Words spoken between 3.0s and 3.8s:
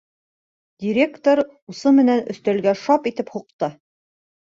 итеп һуҡты.